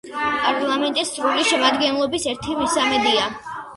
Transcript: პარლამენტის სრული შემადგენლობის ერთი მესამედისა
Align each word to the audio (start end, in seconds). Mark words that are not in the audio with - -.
პარლამენტის 0.45 1.11
სრული 1.17 1.45
შემადგენლობის 1.51 2.25
ერთი 2.33 2.57
მესამედისა 2.63 3.29